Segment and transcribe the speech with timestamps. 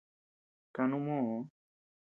[0.75, 1.37] Kanuu moo.